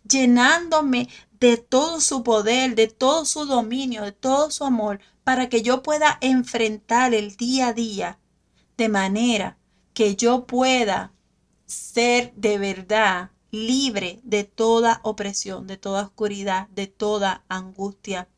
llenándome 0.09 1.09
de 1.41 1.57
todo 1.57 2.01
su 2.01 2.23
poder, 2.23 2.75
de 2.75 2.89
todo 2.89 3.25
su 3.25 3.47
dominio, 3.47 4.03
de 4.03 4.13
todo 4.13 4.51
su 4.51 4.65
amor, 4.65 5.01
para 5.25 5.49
que 5.49 5.63
yo 5.63 5.83
pueda 5.83 6.19
enfrentar 6.21 7.15
el 7.15 7.37
día 7.37 7.69
a 7.69 7.73
día 7.73 8.19
de 8.77 8.89
manera 8.89 9.59
que 9.95 10.17
yo 10.17 10.47
pueda 10.47 11.13
ser 11.71 12.35
de 12.35 12.59
verdad 12.59 13.31
libre 13.53 14.21
de 14.25 14.45
toda 14.45 15.01
opresión, 15.05 15.67
de 15.67 15.77
toda 15.77 16.03
oscuridad, 16.03 16.69
de 16.71 16.87
toda 16.87 17.45
angustia. 17.49 18.29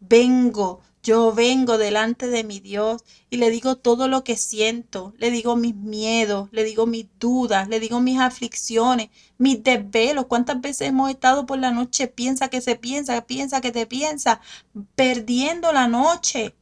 Vengo, 0.00 0.80
yo 1.02 1.32
vengo 1.32 1.78
delante 1.78 2.28
de 2.28 2.44
mi 2.44 2.60
Dios 2.60 3.02
y 3.28 3.38
le 3.38 3.50
digo 3.50 3.76
todo 3.76 4.08
lo 4.08 4.22
que 4.24 4.36
siento, 4.36 5.14
le 5.18 5.30
digo 5.30 5.56
mis 5.56 5.74
miedos, 5.74 6.48
le 6.52 6.64
digo 6.64 6.86
mis 6.86 7.06
dudas, 7.18 7.68
le 7.68 7.80
digo 7.80 8.00
mis 8.00 8.20
aflicciones, 8.20 9.10
mis 9.38 9.62
desvelos. 9.62 10.26
¿Cuántas 10.26 10.60
veces 10.60 10.88
hemos 10.88 11.10
estado 11.10 11.46
por 11.46 11.58
la 11.58 11.70
noche? 11.72 12.06
Piensa 12.06 12.48
que 12.48 12.60
se 12.60 12.76
piensa, 12.76 13.26
piensa 13.26 13.60
que 13.60 13.72
te 13.72 13.86
piensa, 13.86 14.40
perdiendo 14.94 15.72
la 15.72 15.88
noche. 15.88 16.54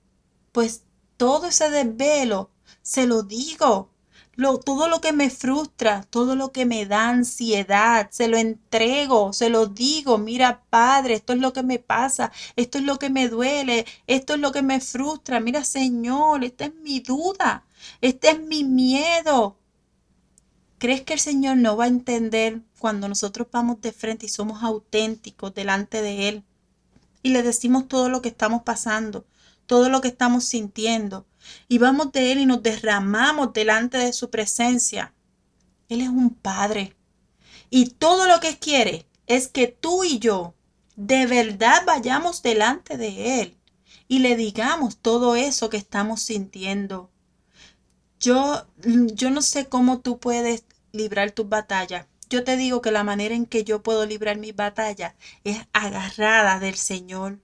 Pues 0.52 0.84
todo 1.16 1.46
ese 1.48 1.70
desvelo 1.70 2.50
se 2.82 3.06
lo 3.06 3.22
digo 3.22 3.90
todo 4.38 4.88
lo 4.88 5.00
que 5.00 5.12
me 5.12 5.30
frustra, 5.30 6.04
todo 6.10 6.36
lo 6.36 6.52
que 6.52 6.64
me 6.64 6.86
da 6.86 7.08
ansiedad, 7.08 8.08
se 8.12 8.28
lo 8.28 8.36
entrego, 8.36 9.32
se 9.32 9.50
lo 9.50 9.66
digo, 9.66 10.16
mira 10.16 10.62
Padre, 10.70 11.14
esto 11.14 11.32
es 11.32 11.40
lo 11.40 11.52
que 11.52 11.64
me 11.64 11.80
pasa, 11.80 12.30
esto 12.54 12.78
es 12.78 12.84
lo 12.84 12.98
que 13.00 13.10
me 13.10 13.28
duele, 13.28 13.84
esto 14.06 14.34
es 14.34 14.40
lo 14.40 14.52
que 14.52 14.62
me 14.62 14.80
frustra, 14.80 15.40
mira 15.40 15.64
Señor, 15.64 16.44
esta 16.44 16.66
es 16.66 16.74
mi 16.76 17.00
duda, 17.00 17.64
este 18.00 18.30
es 18.30 18.40
mi 18.40 18.62
miedo. 18.62 19.56
¿Crees 20.78 21.02
que 21.02 21.14
el 21.14 21.20
Señor 21.20 21.56
no 21.56 21.76
va 21.76 21.84
a 21.84 21.88
entender 21.88 22.60
cuando 22.78 23.08
nosotros 23.08 23.48
vamos 23.50 23.80
de 23.80 23.90
frente 23.90 24.26
y 24.26 24.28
somos 24.28 24.62
auténticos 24.62 25.52
delante 25.52 26.00
de 26.00 26.28
Él 26.28 26.44
y 27.24 27.30
le 27.30 27.42
decimos 27.42 27.88
todo 27.88 28.08
lo 28.08 28.22
que 28.22 28.28
estamos 28.28 28.62
pasando, 28.62 29.24
todo 29.68 29.88
lo 29.88 30.00
que 30.00 30.08
estamos 30.08 30.44
sintiendo? 30.44 31.28
y 31.68 31.78
vamos 31.78 32.12
de 32.12 32.32
Él 32.32 32.40
y 32.40 32.46
nos 32.46 32.62
derramamos 32.62 33.52
delante 33.52 33.98
de 33.98 34.12
su 34.12 34.30
presencia. 34.30 35.14
Él 35.88 36.00
es 36.00 36.08
un 36.08 36.30
Padre. 36.30 36.96
Y 37.70 37.90
todo 37.90 38.26
lo 38.26 38.40
que 38.40 38.58
quiere 38.58 39.06
es 39.26 39.48
que 39.48 39.66
tú 39.68 40.04
y 40.04 40.18
yo 40.18 40.54
de 40.96 41.26
verdad 41.26 41.82
vayamos 41.86 42.42
delante 42.42 42.96
de 42.96 43.42
Él 43.42 43.56
y 44.08 44.20
le 44.20 44.36
digamos 44.36 44.98
todo 44.98 45.36
eso 45.36 45.70
que 45.70 45.76
estamos 45.76 46.22
sintiendo. 46.22 47.10
Yo, 48.20 48.66
yo 48.82 49.30
no 49.30 49.42
sé 49.42 49.68
cómo 49.68 50.00
tú 50.00 50.18
puedes 50.18 50.64
librar 50.92 51.30
tus 51.30 51.48
batallas. 51.48 52.06
Yo 52.30 52.44
te 52.44 52.56
digo 52.56 52.82
que 52.82 52.90
la 52.90 53.04
manera 53.04 53.34
en 53.34 53.46
que 53.46 53.64
yo 53.64 53.82
puedo 53.82 54.04
librar 54.04 54.36
mis 54.38 54.56
batallas 54.56 55.14
es 55.44 55.58
agarrada 55.72 56.58
del 56.58 56.74
Señor. 56.74 57.38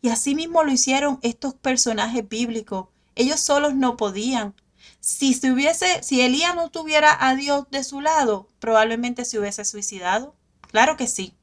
Y 0.00 0.08
así 0.10 0.34
mismo 0.34 0.64
lo 0.64 0.72
hicieron 0.72 1.18
estos 1.22 1.54
personajes 1.54 2.28
bíblicos 2.28 2.86
ellos 3.16 3.40
solos 3.40 3.74
no 3.74 3.96
podían. 3.96 4.54
Si 5.00 5.34
se 5.34 5.50
hubiese, 5.50 6.02
si 6.02 6.20
Elías 6.20 6.54
no 6.54 6.70
tuviera 6.70 7.16
a 7.18 7.34
Dios 7.34 7.64
de 7.70 7.82
su 7.82 8.00
lado, 8.00 8.48
probablemente 8.60 9.24
se 9.24 9.38
hubiese 9.38 9.64
suicidado. 9.64 10.36
Claro 10.70 10.96
que 10.96 11.06
sí. 11.06 11.34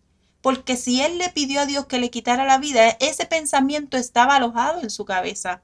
Porque 0.41 0.77
si 0.77 1.01
él 1.01 1.17
le 1.17 1.29
pidió 1.29 1.61
a 1.61 1.65
Dios 1.65 1.87
que 1.87 1.97
le 1.97 2.11
quitara 2.11 2.45
la 2.45 2.59
vida, 2.59 2.89
ese 2.99 3.25
pensamiento 3.25 3.97
estaba 3.97 4.35
alojado 4.35 4.81
en 4.81 4.89
su 4.89 5.03
cabeza. 5.03 5.63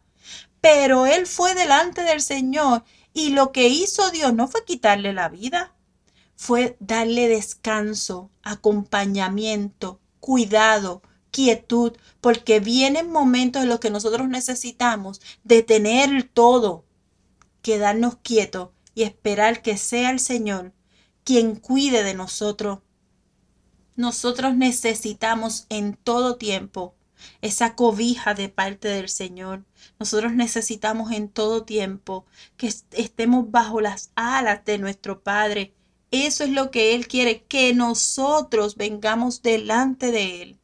Pero 0.61 1.05
él 1.05 1.27
fue 1.27 1.53
delante 1.53 2.01
del 2.01 2.21
Señor 2.21 2.83
y 3.13 3.29
lo 3.29 3.51
que 3.51 3.67
hizo 3.67 4.09
Dios 4.09 4.33
no 4.33 4.47
fue 4.47 4.65
quitarle 4.65 5.13
la 5.13 5.29
vida, 5.29 5.75
fue 6.35 6.75
darle 6.79 7.27
descanso, 7.27 8.31
acompañamiento, 8.41 9.99
cuidado, 10.19 11.01
quietud, 11.31 11.93
porque 12.21 12.59
vienen 12.59 13.11
momentos 13.11 13.63
en 13.63 13.69
los 13.69 13.79
que 13.79 13.89
nosotros 13.89 14.27
necesitamos 14.29 15.21
detener 15.43 16.23
todo, 16.23 16.85
quedarnos 17.61 18.17
quietos 18.17 18.69
y 18.95 19.03
esperar 19.03 19.61
que 19.61 19.77
sea 19.77 20.11
el 20.11 20.19
Señor 20.19 20.73
quien 21.23 21.55
cuide 21.55 22.03
de 22.03 22.13
nosotros. 22.15 22.79
Nosotros 23.95 24.55
necesitamos 24.55 25.65
en 25.69 25.95
todo 25.95 26.37
tiempo 26.37 26.95
esa 27.41 27.75
cobija 27.75 28.33
de 28.33 28.49
parte 28.49 28.87
del 28.87 29.09
Señor. 29.09 29.65
Nosotros 29.99 30.33
necesitamos 30.33 31.11
en 31.11 31.29
todo 31.29 31.65
tiempo 31.65 32.25
que 32.57 32.73
estemos 32.91 33.51
bajo 33.51 33.81
las 33.81 34.11
alas 34.15 34.63
de 34.65 34.77
nuestro 34.77 35.21
Padre. 35.21 35.73
Eso 36.11 36.43
es 36.45 36.49
lo 36.49 36.71
que 36.71 36.95
Él 36.95 37.07
quiere, 37.07 37.43
que 37.43 37.73
nosotros 37.73 38.75
vengamos 38.75 39.41
delante 39.41 40.11
de 40.11 40.41
Él 40.41 40.58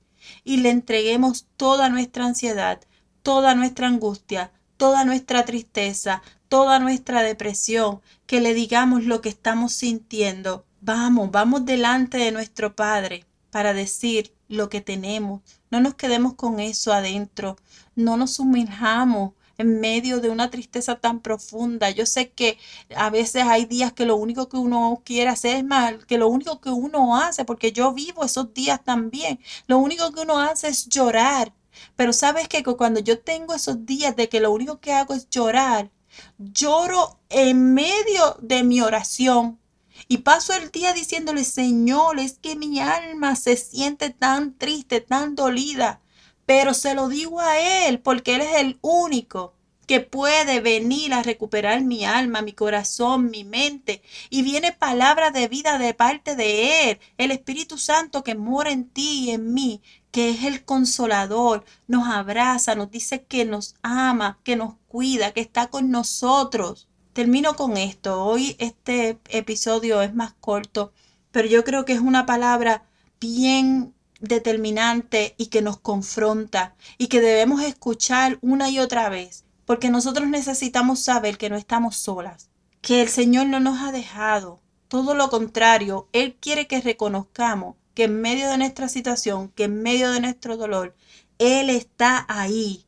y 0.46 0.58
le 0.58 0.70
entreguemos 0.70 1.48
toda 1.58 1.90
nuestra 1.90 2.26
ansiedad, 2.26 2.80
toda 3.24 3.56
nuestra 3.56 3.88
angustia, 3.88 4.52
toda 4.78 5.04
nuestra 5.04 5.44
tristeza, 5.44 6.22
toda 6.48 6.80
nuestra 6.80 7.24
depresión, 7.24 8.00
que 8.28 8.40
le 8.40 8.54
digamos 8.54 9.04
lo 9.04 9.20
que 9.20 9.30
estamos 9.30 9.74
sintiendo. 9.74 10.64
Vamos, 10.80 11.32
vamos 11.32 11.66
delante 11.66 12.18
de 12.18 12.32
nuestro 12.32 12.76
Padre 12.76 13.26
para 13.50 13.74
decir 13.74 14.34
lo 14.48 14.70
que 14.70 14.82
tenemos. 14.82 15.42
No 15.72 15.82
nos 15.82 15.96
quedemos 15.96 16.36
con 16.36 16.60
eso 16.60 16.94
adentro. 16.94 17.58
No 17.96 18.16
nos 18.16 18.36
sumerjamos 18.36 19.34
en 19.58 19.80
medio 19.80 20.20
de 20.20 20.30
una 20.30 20.50
tristeza 20.50 20.96
tan 20.96 21.20
profunda. 21.20 21.90
Yo 21.90 22.06
sé 22.06 22.32
que 22.32 22.58
a 22.96 23.10
veces 23.10 23.44
hay 23.44 23.66
días 23.66 23.94
que 23.94 24.06
lo 24.06 24.16
único 24.16 24.50
que 24.50 24.58
uno 24.58 25.02
quiere 25.06 25.30
hacer 25.30 25.58
es 25.58 25.64
mal, 25.64 26.06
que 26.06 26.18
lo 26.18 26.28
único 26.28 26.60
que 26.62 26.70
uno 26.70 27.18
hace, 27.18 27.46
porque 27.46 27.72
yo 27.72 27.94
vivo 27.94 28.24
esos 28.24 28.54
días 28.54 28.84
también, 28.84 29.40
lo 29.68 29.78
único 29.80 30.12
que 30.12 30.22
uno 30.22 30.40
hace 30.40 30.68
es 30.68 30.88
llorar. 30.88 31.54
Pero 31.96 32.14
sabes 32.14 32.48
que 32.48 32.64
cuando 32.64 33.00
yo 33.02 33.20
tengo 33.20 33.54
esos 33.54 33.86
días 33.86 34.16
de 34.16 34.30
que 34.30 34.40
lo 34.40 34.52
único 34.52 34.80
que 34.80 34.94
hago 34.94 35.14
es 35.14 35.30
llorar, 35.30 35.92
lloro 36.38 37.20
en 37.30 37.74
medio 37.74 38.38
de 38.42 38.64
mi 38.64 38.82
oración. 38.82 39.60
Y 40.08 40.20
paso 40.20 40.54
el 40.54 40.72
día 40.72 40.94
diciéndole, 40.94 41.44
Señor, 41.44 42.20
es 42.20 42.38
que 42.40 42.56
mi 42.56 42.80
alma 42.80 43.36
se 43.36 43.58
siente 43.58 44.10
tan 44.10 44.58
triste, 44.58 45.02
tan 45.02 45.36
dolida 45.36 46.02
pero 46.46 46.74
se 46.74 46.94
lo 46.96 47.08
digo 47.10 47.40
a 47.40 47.58
Él 47.88 48.00
porque 48.00 48.36
Él 48.36 48.42
es 48.42 48.56
el 48.58 48.78
único 48.82 49.54
que 49.86 50.00
puede 50.02 50.62
venir 50.62 51.14
a 51.14 51.24
recuperar 51.24 51.82
mi 51.84 52.06
alma, 52.06 52.42
mi 52.42 52.54
corazón, 52.54 53.30
mi 53.30 53.44
mente. 53.44 54.02
Y 54.30 54.42
viene 54.42 54.72
palabra 54.72 55.32
de 55.32 55.48
vida 55.48 55.78
de 55.78 55.94
parte 55.94 56.36
de 56.36 56.92
Él, 56.92 57.00
el 57.18 57.32
Espíritu 57.32 57.78
Santo 57.78 58.24
que 58.24 58.36
mora 58.36 58.72
en 58.72 58.90
ti 58.90 59.26
y 59.26 59.32
en 59.32 59.54
mí, 59.54 59.82
que 60.12 60.30
es 60.32 60.44
el 60.44 60.64
consolador, 60.66 61.66
nos 61.88 62.08
abraza, 62.08 62.76
nos 62.76 62.90
dice 62.90 63.24
que 63.24 63.46
nos 63.46 63.76
ama, 63.84 64.40
que 64.44 64.56
nos 64.56 64.76
cuida, 64.88 65.34
que 65.34 65.42
está 65.42 65.68
con 65.68 65.92
nosotros. 65.92 66.88
Termino 67.14 67.56
con 67.56 67.78
esto. 67.78 68.24
Hoy 68.24 68.56
este 68.60 69.20
episodio 69.30 70.02
es 70.02 70.14
más 70.14 70.34
corto, 70.34 70.94
pero 71.32 71.48
yo 71.48 71.64
creo 71.64 71.86
que 71.86 71.94
es 71.94 72.00
una 72.00 72.26
palabra 72.26 72.84
bien 73.20 73.95
determinante 74.26 75.36
y 75.38 75.48
que 75.48 75.62
nos 75.62 75.80
confronta 75.80 76.76
y 76.98 77.08
que 77.08 77.22
debemos 77.22 77.62
escuchar 77.62 78.38
una 78.42 78.70
y 78.70 78.80
otra 78.80 79.10
vez, 79.10 79.46
porque 79.66 79.90
nosotros 79.90 80.28
necesitamos 80.28 81.00
saber 81.00 81.38
que 81.38 81.50
no 81.50 81.56
estamos 81.56 81.98
solas, 81.98 82.50
que 82.82 83.02
el 83.02 83.10
Señor 83.10 83.48
no 83.48 83.60
nos 83.60 83.82
ha 83.82 83.92
dejado, 83.92 84.62
todo 84.88 85.16
lo 85.16 85.30
contrario, 85.30 86.08
Él 86.14 86.38
quiere 86.40 86.68
que 86.68 86.82
reconozcamos 86.82 87.76
que 87.96 88.04
en 88.04 88.22
medio 88.22 88.50
de 88.50 88.58
nuestra 88.58 88.88
situación, 88.88 89.50
que 89.50 89.64
en 89.64 89.82
medio 89.82 90.12
de 90.12 90.20
nuestro 90.20 90.58
dolor, 90.58 90.96
Él 91.40 91.70
está 91.70 92.26
ahí 92.28 92.86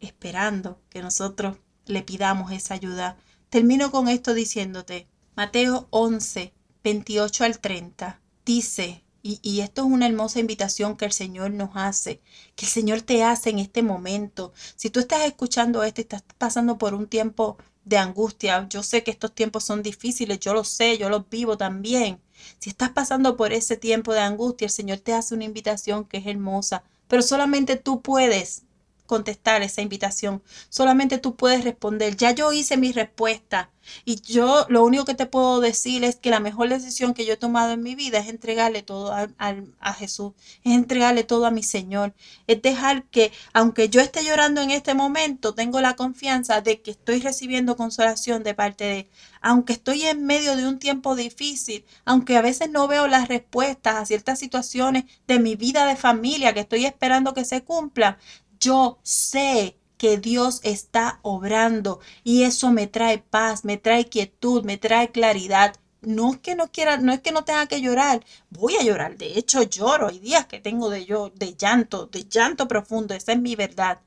esperando 0.00 0.80
que 0.90 1.00
nosotros 1.00 1.56
le 1.86 2.02
pidamos 2.02 2.52
esa 2.52 2.74
ayuda. 2.74 3.16
Termino 3.48 3.90
con 3.90 4.08
esto 4.08 4.34
diciéndote, 4.34 5.08
Mateo 5.36 5.86
11, 5.90 6.52
28 6.84 7.44
al 7.44 7.58
30, 7.58 8.20
dice, 8.44 9.01
y, 9.22 9.60
esto 9.60 9.82
es 9.82 9.86
una 9.88 10.06
hermosa 10.06 10.40
invitación 10.40 10.96
que 10.96 11.04
el 11.04 11.12
Señor 11.12 11.52
nos 11.52 11.70
hace, 11.74 12.20
que 12.56 12.66
el 12.66 12.70
Señor 12.72 13.02
te 13.02 13.22
hace 13.22 13.50
en 13.50 13.60
este 13.60 13.82
momento. 13.82 14.52
Si 14.76 14.90
tú 14.90 15.00
estás 15.00 15.24
escuchando 15.24 15.84
esto 15.84 16.00
y 16.00 16.02
estás 16.02 16.24
pasando 16.38 16.76
por 16.78 16.94
un 16.94 17.06
tiempo 17.06 17.56
de 17.84 17.98
angustia, 17.98 18.66
yo 18.68 18.82
sé 18.82 19.04
que 19.04 19.12
estos 19.12 19.32
tiempos 19.34 19.64
son 19.64 19.82
difíciles, 19.82 20.40
yo 20.40 20.54
lo 20.54 20.64
sé, 20.64 20.98
yo 20.98 21.08
los 21.08 21.28
vivo 21.30 21.56
también. 21.56 22.20
Si 22.58 22.70
estás 22.70 22.90
pasando 22.90 23.36
por 23.36 23.52
ese 23.52 23.76
tiempo 23.76 24.12
de 24.12 24.20
angustia, 24.20 24.66
el 24.66 24.72
Señor 24.72 24.98
te 24.98 25.12
hace 25.12 25.34
una 25.34 25.44
invitación 25.44 26.04
que 26.04 26.18
es 26.18 26.26
hermosa, 26.26 26.82
pero 27.08 27.22
solamente 27.22 27.76
tú 27.76 28.02
puedes 28.02 28.64
contestar 29.06 29.62
esa 29.62 29.82
invitación. 29.82 30.42
Solamente 30.68 31.18
tú 31.18 31.36
puedes 31.36 31.64
responder. 31.64 32.16
Ya 32.16 32.32
yo 32.32 32.52
hice 32.52 32.76
mi 32.76 32.92
respuesta. 32.92 33.70
Y 34.04 34.20
yo 34.20 34.66
lo 34.68 34.84
único 34.84 35.04
que 35.04 35.14
te 35.14 35.26
puedo 35.26 35.60
decir 35.60 36.04
es 36.04 36.16
que 36.16 36.30
la 36.30 36.40
mejor 36.40 36.68
decisión 36.68 37.14
que 37.14 37.24
yo 37.24 37.34
he 37.34 37.36
tomado 37.36 37.72
en 37.72 37.82
mi 37.82 37.94
vida 37.94 38.18
es 38.18 38.28
entregarle 38.28 38.82
todo 38.82 39.12
a, 39.12 39.28
a, 39.38 39.94
Jesús, 39.94 40.32
es 40.64 40.72
entregarle 40.72 41.24
todo 41.24 41.46
a 41.46 41.50
mi 41.50 41.62
Señor, 41.62 42.14
es 42.46 42.62
dejar 42.62 43.04
que, 43.04 43.32
aunque 43.52 43.88
yo 43.88 44.00
esté 44.00 44.24
llorando 44.24 44.60
en 44.60 44.70
este 44.70 44.94
momento, 44.94 45.54
tengo 45.54 45.80
la 45.80 45.96
confianza 45.96 46.60
de 46.60 46.80
que 46.80 46.92
estoy 46.92 47.20
recibiendo 47.20 47.76
consolación 47.76 48.42
de 48.42 48.54
parte 48.54 48.84
de 48.84 48.98
Él. 49.00 49.08
Aunque 49.40 49.72
estoy 49.72 50.02
en 50.02 50.24
medio 50.24 50.56
de 50.56 50.66
un 50.68 50.78
tiempo 50.78 51.16
difícil, 51.16 51.84
aunque 52.04 52.36
a 52.36 52.42
veces 52.42 52.70
no 52.70 52.86
veo 52.86 53.08
las 53.08 53.28
respuestas 53.28 53.96
a 53.96 54.06
ciertas 54.06 54.38
situaciones 54.38 55.04
de 55.26 55.40
mi 55.40 55.56
vida 55.56 55.86
de 55.86 55.96
familia 55.96 56.54
que 56.54 56.60
estoy 56.60 56.86
esperando 56.86 57.34
que 57.34 57.44
se 57.44 57.62
cumplan, 57.64 58.16
yo 58.62 59.00
sé 59.02 59.76
que 59.98 60.18
Dios 60.18 60.60
está 60.62 61.18
obrando 61.22 62.00
y 62.22 62.44
eso 62.44 62.70
me 62.70 62.86
trae 62.86 63.18
paz, 63.18 63.64
me 63.64 63.76
trae 63.76 64.08
quietud, 64.08 64.64
me 64.64 64.78
trae 64.78 65.10
claridad. 65.10 65.76
No 66.00 66.32
es 66.32 66.38
que 66.38 66.54
no 66.54 66.70
quiera, 66.70 66.96
no 66.96 67.12
es 67.12 67.20
que 67.20 67.32
no 67.32 67.44
tenga 67.44 67.66
que 67.66 67.80
llorar, 67.80 68.24
voy 68.50 68.76
a 68.76 68.82
llorar. 68.82 69.16
De 69.16 69.38
hecho, 69.38 69.62
lloro. 69.62 70.08
Hay 70.08 70.18
días 70.18 70.46
que 70.46 70.60
tengo 70.60 70.90
de 70.90 71.04
yo, 71.04 71.30
de 71.34 71.54
llanto, 71.54 72.06
de 72.06 72.24
llanto 72.24 72.68
profundo. 72.68 73.14
Esa 73.14 73.32
es 73.32 73.40
mi 73.40 73.56
verdad. 73.56 74.00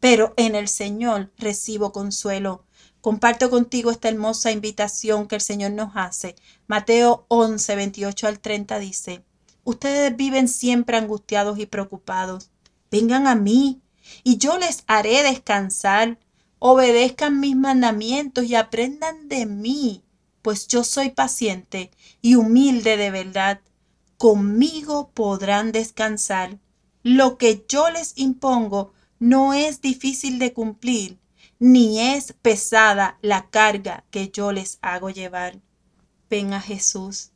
Pero 0.00 0.34
en 0.36 0.54
el 0.54 0.68
Señor 0.68 1.32
recibo 1.38 1.92
consuelo. 1.92 2.64
Comparto 3.00 3.50
contigo 3.50 3.90
esta 3.90 4.08
hermosa 4.08 4.50
invitación 4.50 5.26
que 5.28 5.36
el 5.36 5.40
Señor 5.40 5.72
nos 5.72 5.92
hace. 5.94 6.36
Mateo 6.66 7.24
11, 7.28 7.76
28 7.76 8.26
al 8.26 8.40
30 8.40 8.78
dice, 8.78 9.24
Ustedes 9.62 10.16
viven 10.16 10.48
siempre 10.48 10.96
angustiados 10.96 11.58
y 11.58 11.66
preocupados. 11.66 12.50
Vengan 12.90 13.26
a 13.26 13.34
mí 13.34 13.80
y 14.24 14.38
yo 14.38 14.58
les 14.58 14.84
haré 14.86 15.22
descansar. 15.22 16.18
Obedezcan 16.58 17.38
mis 17.38 17.54
mandamientos 17.54 18.44
y 18.44 18.54
aprendan 18.54 19.28
de 19.28 19.46
mí, 19.46 20.02
pues 20.42 20.66
yo 20.68 20.84
soy 20.84 21.10
paciente 21.10 21.90
y 22.22 22.34
humilde 22.34 22.96
de 22.96 23.10
verdad. 23.10 23.60
Conmigo 24.16 25.10
podrán 25.12 25.72
descansar. 25.72 26.58
Lo 27.02 27.36
que 27.38 27.64
yo 27.68 27.90
les 27.90 28.14
impongo 28.16 28.92
no 29.18 29.52
es 29.52 29.80
difícil 29.80 30.38
de 30.38 30.52
cumplir, 30.52 31.18
ni 31.58 32.00
es 32.00 32.32
pesada 32.42 33.18
la 33.22 33.48
carga 33.50 34.04
que 34.10 34.30
yo 34.30 34.52
les 34.52 34.78
hago 34.82 35.10
llevar. 35.10 35.60
Ven 36.28 36.52
a 36.52 36.60
Jesús 36.60 37.32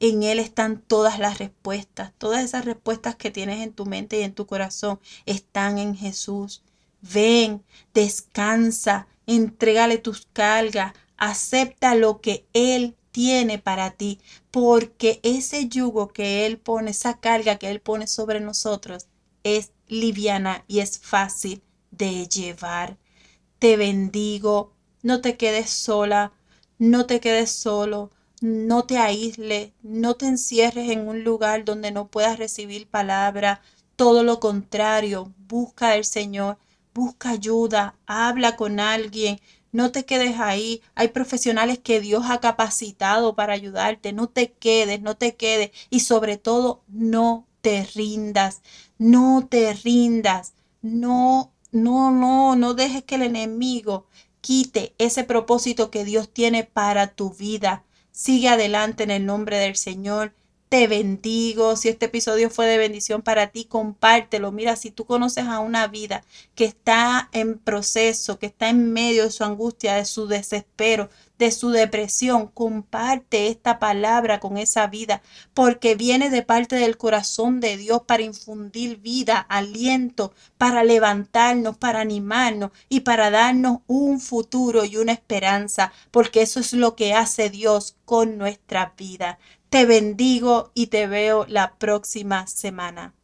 en 0.00 0.22
Él 0.22 0.38
están 0.38 0.80
todas 0.80 1.18
las 1.18 1.38
respuestas. 1.38 2.12
Todas 2.18 2.42
esas 2.42 2.64
respuestas 2.64 3.16
que 3.16 3.30
tienes 3.30 3.60
en 3.60 3.72
tu 3.72 3.86
mente 3.86 4.18
y 4.18 4.22
en 4.22 4.34
tu 4.34 4.46
corazón 4.46 4.98
están 5.26 5.78
en 5.78 5.94
Jesús. 5.94 6.62
Ven, 7.02 7.62
descansa, 7.94 9.06
entrégale 9.26 9.98
tus 9.98 10.26
cargas, 10.32 10.94
acepta 11.18 11.94
lo 11.94 12.20
que 12.20 12.46
Él 12.54 12.96
tiene 13.12 13.58
para 13.58 13.92
ti, 13.92 14.20
porque 14.50 15.20
ese 15.22 15.68
yugo 15.68 16.08
que 16.08 16.46
Él 16.46 16.58
pone, 16.58 16.92
esa 16.92 17.20
carga 17.20 17.56
que 17.56 17.70
Él 17.70 17.80
pone 17.80 18.06
sobre 18.06 18.40
nosotros, 18.40 19.06
es 19.44 19.72
liviana 19.86 20.64
y 20.66 20.80
es 20.80 20.98
fácil 20.98 21.62
de 21.90 22.26
llevar. 22.26 22.98
Te 23.58 23.76
bendigo, 23.76 24.72
no 25.02 25.20
te 25.20 25.36
quedes 25.36 25.70
sola, 25.70 26.32
no 26.78 27.06
te 27.06 27.20
quedes 27.20 27.50
solo 27.52 28.10
no 28.40 28.84
te 28.84 28.98
aísles, 28.98 29.72
no 29.82 30.14
te 30.14 30.26
encierres 30.26 30.90
en 30.90 31.06
un 31.08 31.24
lugar 31.24 31.64
donde 31.64 31.90
no 31.92 32.08
puedas 32.08 32.38
recibir 32.38 32.86
palabra. 32.88 33.62
Todo 33.96 34.22
lo 34.24 34.40
contrario, 34.40 35.32
busca 35.48 35.92
al 35.92 36.04
Señor, 36.04 36.58
busca 36.94 37.30
ayuda, 37.30 37.96
habla 38.06 38.56
con 38.56 38.80
alguien, 38.80 39.40
no 39.72 39.92
te 39.92 40.04
quedes 40.04 40.38
ahí. 40.40 40.82
Hay 40.94 41.08
profesionales 41.08 41.78
que 41.78 42.00
Dios 42.00 42.24
ha 42.28 42.40
capacitado 42.40 43.34
para 43.36 43.52
ayudarte. 43.54 44.12
No 44.12 44.28
te 44.28 44.52
quedes, 44.52 45.00
no 45.00 45.16
te 45.16 45.36
quedes. 45.36 45.70
Y 45.90 46.00
sobre 46.00 46.36
todo, 46.38 46.82
no 46.88 47.46
te 47.60 47.84
rindas. 47.94 48.62
No 48.98 49.46
te 49.48 49.72
rindas. 49.74 50.54
No, 50.82 51.52
no, 51.72 52.10
no, 52.10 52.56
no 52.56 52.74
dejes 52.74 53.04
que 53.04 53.14
el 53.16 53.22
enemigo 53.22 54.06
quite 54.40 54.94
ese 54.98 55.24
propósito 55.24 55.90
que 55.90 56.04
Dios 56.04 56.30
tiene 56.32 56.64
para 56.64 57.08
tu 57.14 57.30
vida. 57.32 57.84
Sigue 58.20 58.50
adelante 58.50 59.02
en 59.02 59.10
el 59.10 59.24
nombre 59.24 59.56
del 59.56 59.76
Señor. 59.76 60.34
Te 60.68 60.86
bendigo. 60.88 61.74
Si 61.74 61.88
este 61.88 62.04
episodio 62.04 62.50
fue 62.50 62.66
de 62.66 62.76
bendición 62.76 63.22
para 63.22 63.46
ti, 63.46 63.64
compártelo. 63.64 64.52
Mira, 64.52 64.76
si 64.76 64.90
tú 64.90 65.06
conoces 65.06 65.46
a 65.46 65.60
una 65.60 65.86
vida 65.86 66.22
que 66.54 66.66
está 66.66 67.30
en 67.32 67.58
proceso, 67.58 68.38
que 68.38 68.44
está 68.44 68.68
en 68.68 68.92
medio 68.92 69.24
de 69.24 69.30
su 69.30 69.42
angustia, 69.42 69.94
de 69.94 70.04
su 70.04 70.26
desespero, 70.26 71.08
de 71.40 71.50
su 71.52 71.70
depresión, 71.70 72.48
comparte 72.48 73.48
esta 73.48 73.78
palabra 73.78 74.40
con 74.40 74.58
esa 74.58 74.86
vida, 74.88 75.22
porque 75.54 75.94
viene 75.94 76.28
de 76.28 76.42
parte 76.42 76.76
del 76.76 76.98
corazón 76.98 77.60
de 77.60 77.78
Dios 77.78 78.02
para 78.06 78.22
infundir 78.22 78.98
vida, 78.98 79.38
aliento, 79.48 80.34
para 80.58 80.84
levantarnos, 80.84 81.78
para 81.78 82.02
animarnos 82.02 82.72
y 82.90 83.00
para 83.00 83.30
darnos 83.30 83.78
un 83.86 84.20
futuro 84.20 84.84
y 84.84 84.98
una 84.98 85.12
esperanza, 85.12 85.92
porque 86.10 86.42
eso 86.42 86.60
es 86.60 86.74
lo 86.74 86.94
que 86.94 87.14
hace 87.14 87.48
Dios 87.48 87.96
con 88.04 88.36
nuestra 88.36 88.92
vida. 88.98 89.38
Te 89.70 89.86
bendigo 89.86 90.70
y 90.74 90.88
te 90.88 91.06
veo 91.06 91.46
la 91.48 91.74
próxima 91.78 92.46
semana. 92.48 93.14